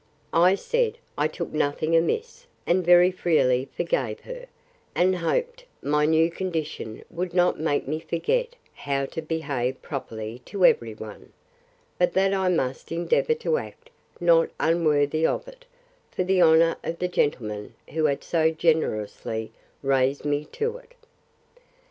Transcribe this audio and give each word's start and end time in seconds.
I 0.33 0.55
said, 0.55 0.97
I 1.15 1.27
took 1.27 1.53
nothing 1.53 1.95
amiss; 1.95 2.47
and 2.65 2.83
very 2.83 3.11
freely 3.11 3.69
forgave 3.77 4.21
her; 4.21 4.47
and 4.95 5.17
hoped 5.17 5.65
my 5.83 6.07
new 6.07 6.31
condition 6.31 7.03
would 7.11 7.35
not 7.35 7.59
make 7.59 7.87
me 7.87 7.99
forget 7.99 8.55
how 8.73 9.05
to 9.05 9.21
behave 9.21 9.79
properly 9.83 10.41
to 10.45 10.65
every 10.65 10.95
one; 10.95 11.33
but 11.99 12.13
that 12.13 12.33
I 12.33 12.49
must 12.49 12.91
endeavour 12.91 13.35
to 13.35 13.59
act 13.59 13.91
not 14.19 14.49
unworthy 14.59 15.23
of 15.23 15.47
it, 15.47 15.65
for 16.09 16.23
the 16.23 16.41
honour 16.41 16.77
of 16.83 16.97
the 16.97 17.07
gentleman 17.07 17.75
who 17.89 18.05
had 18.05 18.23
so 18.23 18.49
generously 18.49 19.51
raised 19.83 20.25
me 20.25 20.45
to 20.45 20.77
it. 20.77 20.95